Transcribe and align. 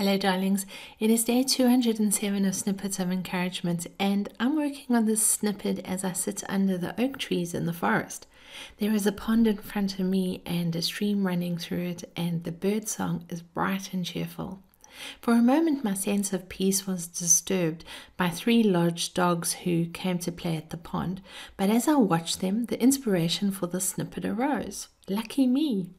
Hello, 0.00 0.16
darlings. 0.16 0.64
It 0.98 1.10
is 1.10 1.24
day 1.24 1.42
207 1.42 2.46
of 2.46 2.54
Snippets 2.54 2.98
of 2.98 3.12
Encouragement, 3.12 3.86
and 3.98 4.30
I'm 4.40 4.56
working 4.56 4.96
on 4.96 5.04
this 5.04 5.22
snippet 5.22 5.80
as 5.80 6.04
I 6.04 6.12
sit 6.12 6.42
under 6.48 6.78
the 6.78 6.98
oak 6.98 7.18
trees 7.18 7.52
in 7.52 7.66
the 7.66 7.74
forest. 7.74 8.26
There 8.78 8.94
is 8.94 9.06
a 9.06 9.12
pond 9.12 9.46
in 9.46 9.58
front 9.58 9.98
of 9.98 10.06
me 10.06 10.40
and 10.46 10.74
a 10.74 10.80
stream 10.80 11.26
running 11.26 11.58
through 11.58 11.82
it, 11.82 12.10
and 12.16 12.44
the 12.44 12.50
bird 12.50 12.88
song 12.88 13.26
is 13.28 13.42
bright 13.42 13.92
and 13.92 14.02
cheerful. 14.02 14.62
For 15.20 15.34
a 15.34 15.42
moment, 15.42 15.84
my 15.84 15.92
sense 15.92 16.32
of 16.32 16.48
peace 16.48 16.86
was 16.86 17.06
disturbed 17.06 17.84
by 18.16 18.30
three 18.30 18.62
large 18.62 19.12
dogs 19.12 19.52
who 19.52 19.84
came 19.84 20.18
to 20.20 20.32
play 20.32 20.56
at 20.56 20.70
the 20.70 20.78
pond, 20.78 21.20
but 21.58 21.68
as 21.68 21.86
I 21.86 21.96
watched 21.96 22.40
them, 22.40 22.64
the 22.64 22.82
inspiration 22.82 23.50
for 23.50 23.66
the 23.66 23.82
snippet 23.82 24.24
arose. 24.24 24.88
Lucky 25.10 25.46
me! 25.46 25.90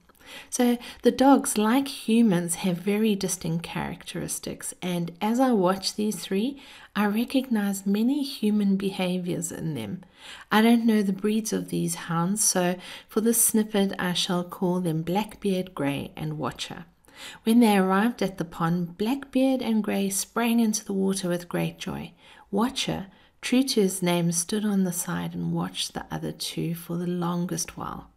So, 0.50 0.78
the 1.02 1.12
dogs, 1.12 1.58
like 1.58 1.88
humans, 1.88 2.56
have 2.56 2.78
very 2.78 3.16
distinct 3.16 3.64
characteristics, 3.64 4.74
and 4.82 5.12
as 5.22 5.40
I 5.40 5.52
watch 5.52 5.95
these 5.95 6.18
three, 6.18 6.62
I 6.95 7.05
recognize 7.05 7.86
many 7.86 8.23
human 8.23 8.76
behaviors 8.76 9.52
in 9.52 9.73
them. 9.73 10.04
I 10.52 10.62
don't 10.62 10.86
know 10.86 11.02
the 11.02 11.14
breeds 11.14 11.54
of 11.54 11.70
these 11.70 11.95
hounds, 11.95 12.44
so 12.44 12.76
for 13.08 13.22
this 13.22 13.44
snippet, 13.44 13.94
I 13.98 14.14
shall 14.14 14.44
call 14.44 14.81
them 14.81 15.02
Blackbeard, 15.02 15.73
Grey, 15.73 16.12
and 16.16 16.38
Watcher. 16.38 16.86
When 17.44 17.59
they 17.59 17.78
arrived 17.78 18.22
at 18.22 18.38
the 18.38 18.45
pond, 18.45 18.98
Blackbeard 18.98 19.62
and 19.62 19.84
Grey 19.84 20.09
sprang 20.09 20.59
into 20.59 20.84
the 20.84 20.94
water 20.94 21.30
with 21.30 21.50
great 21.50 21.78
joy. 21.78 22.14
Watcher, 22.50 23.08
true 23.42 23.64
to 23.64 23.81
his 23.81 24.02
name, 24.02 24.31
stood 24.31 24.66
on 24.66 24.84
the 24.84 24.94
side 24.94 25.34
and 25.34 25.53
watched 25.53 25.94
the 25.94 26.06
other 26.12 26.31
two 26.31 26.76
for 26.76 26.98
the 26.98 27.08
longest 27.08 27.78
while. 27.78 28.11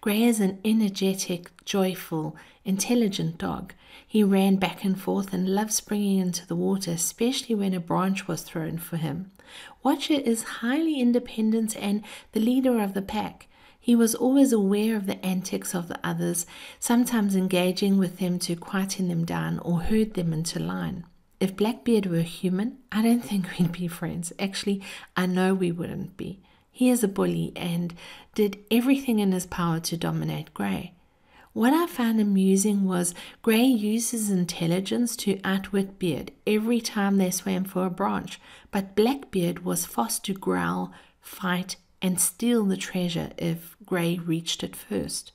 Grey 0.00 0.22
is 0.22 0.40
an 0.40 0.58
energetic, 0.64 1.50
joyful, 1.64 2.36
intelligent 2.64 3.38
dog. 3.38 3.74
He 4.06 4.22
ran 4.22 4.56
back 4.56 4.84
and 4.84 5.00
forth 5.00 5.32
and 5.32 5.48
loved 5.48 5.72
springing 5.72 6.18
into 6.18 6.46
the 6.46 6.56
water, 6.56 6.92
especially 6.92 7.54
when 7.54 7.74
a 7.74 7.80
branch 7.80 8.26
was 8.26 8.42
thrown 8.42 8.78
for 8.78 8.96
him. 8.96 9.32
Watcher 9.82 10.14
is 10.14 10.60
highly 10.60 11.00
independent 11.00 11.76
and 11.76 12.02
the 12.32 12.40
leader 12.40 12.80
of 12.80 12.94
the 12.94 13.02
pack. 13.02 13.48
He 13.80 13.94
was 13.94 14.14
always 14.14 14.52
aware 14.52 14.96
of 14.96 15.06
the 15.06 15.24
antics 15.24 15.74
of 15.74 15.88
the 15.88 15.98
others, 16.04 16.46
sometimes 16.78 17.34
engaging 17.34 17.96
with 17.96 18.18
them 18.18 18.38
to 18.40 18.56
quieten 18.56 19.08
them 19.08 19.24
down 19.24 19.58
or 19.60 19.80
herd 19.80 20.14
them 20.14 20.32
into 20.32 20.58
line. 20.58 21.06
If 21.40 21.56
Blackbeard 21.56 22.06
were 22.06 22.20
human, 22.20 22.78
I 22.90 23.02
don't 23.02 23.20
think 23.24 23.46
we'd 23.58 23.72
be 23.72 23.88
friends. 23.88 24.32
Actually, 24.38 24.82
I 25.16 25.26
know 25.26 25.54
we 25.54 25.72
wouldn't 25.72 26.16
be. 26.16 26.40
He 26.78 26.90
is 26.90 27.02
a 27.02 27.08
bully 27.08 27.52
and 27.56 27.92
did 28.36 28.64
everything 28.70 29.18
in 29.18 29.32
his 29.32 29.46
power 29.46 29.80
to 29.80 29.96
dominate 29.96 30.54
Grey. 30.54 30.92
What 31.52 31.72
I 31.72 31.88
found 31.88 32.20
amusing 32.20 32.84
was 32.84 33.16
Grey 33.42 33.64
used 33.64 34.12
his 34.12 34.30
intelligence 34.30 35.16
to 35.16 35.40
outwit 35.42 35.98
Beard 35.98 36.30
every 36.46 36.80
time 36.80 37.16
they 37.16 37.32
swam 37.32 37.64
for 37.64 37.84
a 37.84 37.90
branch, 37.90 38.40
but 38.70 38.94
Blackbeard 38.94 39.64
was 39.64 39.86
forced 39.86 40.24
to 40.26 40.34
growl, 40.34 40.92
fight, 41.20 41.78
and 42.00 42.20
steal 42.20 42.64
the 42.64 42.76
treasure 42.76 43.32
if 43.36 43.76
Grey 43.84 44.18
reached 44.18 44.62
it 44.62 44.76
first. 44.76 45.32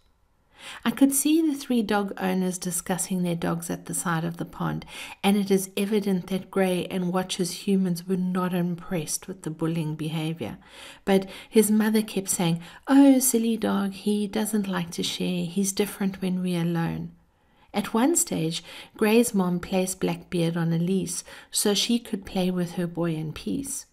I 0.85 0.91
could 0.91 1.13
see 1.13 1.41
the 1.41 1.55
three 1.55 1.81
dog 1.81 2.13
owners 2.17 2.57
discussing 2.57 3.23
their 3.23 3.35
dogs 3.35 3.69
at 3.69 3.85
the 3.85 3.93
side 3.93 4.23
of 4.23 4.37
the 4.37 4.45
pond, 4.45 4.85
and 5.23 5.37
it 5.37 5.51
is 5.51 5.71
evident 5.75 6.27
that 6.27 6.51
Grey 6.51 6.85
and 6.87 7.13
Watcher's 7.13 7.67
humans 7.67 8.07
were 8.07 8.17
not 8.17 8.53
impressed 8.53 9.27
with 9.27 9.43
the 9.43 9.49
bullying 9.49 9.95
behavior. 9.95 10.57
But 11.05 11.29
his 11.49 11.71
mother 11.71 12.01
kept 12.01 12.29
saying, 12.29 12.61
Oh, 12.87 13.19
silly 13.19 13.57
dog, 13.57 13.93
he 13.93 14.27
doesn't 14.27 14.67
like 14.67 14.91
to 14.91 15.03
share, 15.03 15.45
he's 15.45 15.71
different 15.71 16.21
when 16.21 16.41
we're 16.41 16.61
alone. 16.61 17.11
At 17.73 17.93
one 17.93 18.15
stage, 18.15 18.63
Grey's 18.97 19.33
mom 19.33 19.59
placed 19.59 19.99
Blackbeard 19.99 20.55
on 20.55 20.71
a 20.71 20.77
leash 20.77 21.23
so 21.49 21.73
she 21.73 21.97
could 21.97 22.25
play 22.25 22.51
with 22.51 22.73
her 22.73 22.85
boy 22.85 23.15
in 23.15 23.33
peace. 23.33 23.87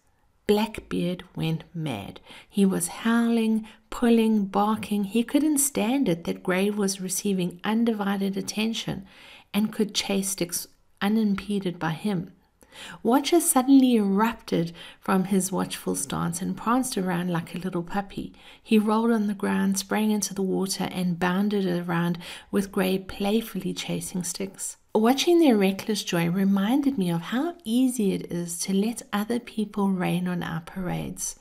Blackbeard 0.51 1.23
went 1.33 1.63
mad. 1.73 2.19
He 2.49 2.65
was 2.65 3.05
howling, 3.07 3.65
pulling, 3.89 4.47
barking. 4.47 5.05
He 5.05 5.23
couldn't 5.23 5.59
stand 5.59 6.09
it 6.09 6.25
that 6.25 6.43
Grey 6.43 6.69
was 6.69 6.99
receiving 6.99 7.61
undivided 7.63 8.35
attention 8.35 9.05
and 9.53 9.71
could 9.71 9.95
chase 9.95 10.31
sticks 10.31 10.67
unimpeded 11.01 11.79
by 11.79 11.91
him. 11.91 12.33
Watcher 13.01 13.39
suddenly 13.39 13.95
erupted 13.95 14.73
from 14.99 15.23
his 15.23 15.53
watchful 15.53 15.95
stance 15.95 16.41
and 16.41 16.57
pranced 16.57 16.97
around 16.97 17.29
like 17.29 17.55
a 17.55 17.59
little 17.59 17.83
puppy. 17.83 18.33
He 18.61 18.77
rolled 18.77 19.11
on 19.11 19.27
the 19.27 19.33
ground, 19.33 19.79
sprang 19.79 20.11
into 20.11 20.33
the 20.33 20.41
water, 20.41 20.89
and 20.91 21.17
bounded 21.17 21.65
around 21.65 22.17
with 22.51 22.73
Grey 22.73 22.97
playfully 22.97 23.73
chasing 23.73 24.25
sticks. 24.25 24.75
Watching 24.93 25.39
their 25.39 25.55
reckless 25.55 26.03
joy 26.03 26.29
reminded 26.29 26.97
me 26.97 27.09
of 27.11 27.21
how 27.21 27.55
easy 27.63 28.11
it 28.11 28.29
is 28.29 28.59
to 28.59 28.73
let 28.73 29.01
other 29.13 29.39
people 29.39 29.87
rain 29.87 30.27
on 30.27 30.43
our 30.43 30.59
parades. 30.59 31.37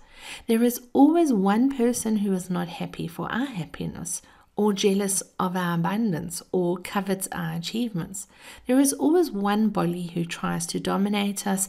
There 0.46 0.62
is 0.62 0.80
always 0.92 1.32
one 1.32 1.76
person 1.76 2.18
who 2.18 2.32
is 2.32 2.48
not 2.48 2.68
happy 2.68 3.08
for 3.08 3.30
our 3.32 3.46
happiness, 3.46 4.22
or 4.54 4.72
jealous 4.72 5.20
of 5.40 5.56
our 5.56 5.74
abundance, 5.74 6.44
or 6.52 6.78
covets 6.78 7.26
our 7.32 7.54
achievements. 7.54 8.28
There 8.68 8.78
is 8.78 8.92
always 8.92 9.32
one 9.32 9.70
bully 9.70 10.06
who 10.14 10.24
tries 10.24 10.64
to 10.66 10.78
dominate 10.78 11.44
us 11.44 11.68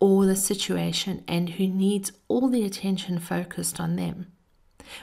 or 0.00 0.26
the 0.26 0.34
situation 0.34 1.22
and 1.28 1.50
who 1.50 1.68
needs 1.68 2.10
all 2.26 2.48
the 2.48 2.64
attention 2.64 3.20
focused 3.20 3.78
on 3.78 3.94
them. 3.94 4.26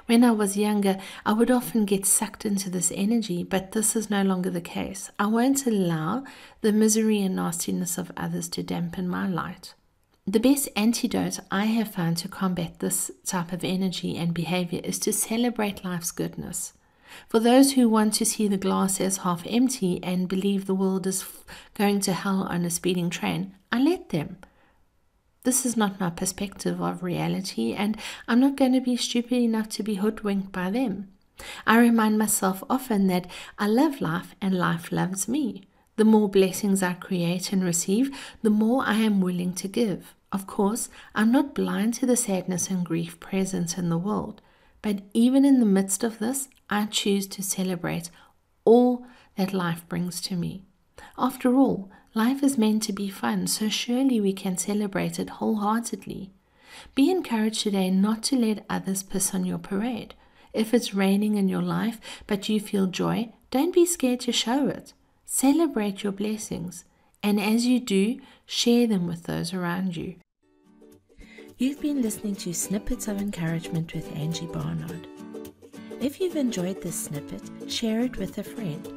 When 0.06 0.24
I 0.24 0.32
was 0.32 0.58
younger, 0.58 0.98
I 1.26 1.34
would 1.34 1.52
often 1.52 1.86
get 1.86 2.06
sucked 2.06 2.46
into 2.46 2.70
this 2.70 2.92
energy, 2.96 3.44
but 3.44 3.72
this 3.72 3.96
is 3.96 4.10
no 4.10 4.24
longer 4.24 4.50
the 4.50 4.62
case. 4.62 5.12
I 5.20 5.28
won't 5.28 5.66
allow 5.66 6.24
the 6.62 6.72
misery 6.72 7.22
and 7.22 7.36
nastiness 7.36 7.98
of 7.98 8.12
others 8.18 8.50
to 8.50 8.64
dampen 8.64 9.08
my 9.08 9.28
light. 9.28 9.74
The 10.26 10.40
best 10.42 10.68
antidote 10.76 11.40
I 11.50 11.66
have 11.66 11.94
found 11.94 12.18
to 12.18 12.28
combat 12.28 12.80
this 12.80 13.10
type 13.26 13.54
of 13.54 13.64
energy 13.64 14.18
and 14.18 14.34
behavior 14.34 14.82
is 14.84 15.00
to 15.00 15.14
celebrate 15.14 15.86
life's 15.86 16.12
goodness. 16.12 16.74
For 17.30 17.40
those 17.40 17.74
who 17.74 17.88
want 17.88 18.14
to 18.16 18.26
see 18.26 18.50
the 18.50 18.58
glass 18.58 19.00
as 19.00 19.18
half 19.18 19.44
empty 19.48 20.04
and 20.04 20.28
believe 20.28 20.66
the 20.66 20.76
world 20.76 21.08
is 21.08 21.26
going 21.74 22.02
to 22.02 22.14
hell 22.14 22.44
on 22.44 22.66
a 22.66 22.70
speeding 22.70 23.10
train, 23.10 23.56
I 23.72 23.80
let 23.80 24.10
them. 24.10 24.38
This 25.48 25.66
is 25.66 25.78
not 25.78 25.98
my 25.98 26.10
perspective 26.10 26.82
of 26.82 27.02
reality, 27.02 27.72
and 27.72 27.96
I'm 28.28 28.42
not 28.42 28.58
going 28.58 28.74
to 28.74 28.82
be 28.82 28.98
stupid 28.98 29.38
enough 29.42 29.70
to 29.70 29.82
be 29.82 29.96
hoodwinked 29.96 30.52
by 30.52 30.70
them. 30.70 31.08
I 31.66 31.78
remind 31.78 32.18
myself 32.18 32.66
often 32.70 33.08
that 33.08 33.28
I 33.58 33.68
love 33.68 34.02
life 34.02 34.36
and 34.42 34.54
life 34.54 34.92
loves 34.92 35.30
me. 35.30 35.64
The 35.96 36.04
more 36.04 36.28
blessings 36.28 36.84
I 36.84 36.96
create 36.96 37.54
and 37.54 37.64
receive, 37.64 38.14
the 38.42 38.50
more 38.50 38.84
I 38.86 38.96
am 38.96 39.22
willing 39.22 39.54
to 39.54 39.70
give. 39.70 40.16
Of 40.34 40.48
course, 40.48 40.90
I'm 41.16 41.32
not 41.32 41.56
blind 41.56 41.94
to 41.94 42.06
the 42.06 42.18
sadness 42.18 42.70
and 42.70 42.86
grief 42.86 43.18
present 43.22 43.78
in 43.78 43.88
the 43.88 43.98
world, 43.98 44.42
but 44.82 45.04
even 45.14 45.46
in 45.46 45.62
the 45.62 45.66
midst 45.66 46.04
of 46.04 46.20
this, 46.20 46.50
I 46.70 46.88
choose 46.88 47.26
to 47.28 47.42
celebrate 47.42 48.10
all 48.66 49.06
that 49.38 49.54
life 49.54 49.88
brings 49.88 50.20
to 50.24 50.36
me. 50.36 50.66
After 51.18 51.56
all, 51.56 51.90
Life 52.18 52.42
is 52.42 52.58
meant 52.58 52.82
to 52.82 52.94
be 52.94 53.12
fun, 53.12 53.46
so 53.46 53.70
surely 53.70 54.20
we 54.20 54.34
can 54.34 54.58
celebrate 54.58 55.20
it 55.20 55.30
wholeheartedly. 55.38 56.32
Be 56.96 57.12
encouraged 57.12 57.62
today 57.62 57.92
not 57.92 58.24
to 58.24 58.36
let 58.36 58.66
others 58.68 59.04
piss 59.04 59.36
on 59.36 59.46
your 59.46 59.60
parade. 59.60 60.16
If 60.52 60.74
it's 60.74 60.96
raining 60.96 61.36
in 61.36 61.48
your 61.48 61.62
life 61.62 62.00
but 62.26 62.50
you 62.50 62.60
feel 62.60 62.88
joy, 62.88 63.34
don't 63.52 63.72
be 63.72 63.86
scared 63.86 64.22
to 64.22 64.32
show 64.32 64.68
it. 64.68 64.94
Celebrate 65.28 66.02
your 66.02 66.12
blessings, 66.12 66.86
and 67.22 67.40
as 67.40 67.68
you 67.68 67.80
do, 67.80 68.20
share 68.48 68.88
them 68.88 69.06
with 69.06 69.26
those 69.26 69.54
around 69.54 69.96
you. 69.96 70.16
You've 71.60 71.82
been 71.82 72.02
listening 72.02 72.36
to 72.38 72.52
Snippets 72.52 73.08
of 73.08 73.22
Encouragement 73.22 73.94
with 73.94 74.12
Angie 74.16 74.48
Barnard. 74.48 75.06
If 76.02 76.20
you've 76.20 76.36
enjoyed 76.36 76.82
this 76.82 77.00
snippet, 77.00 77.72
share 77.72 78.00
it 78.00 78.18
with 78.18 78.40
a 78.40 78.44
friend. 78.44 78.97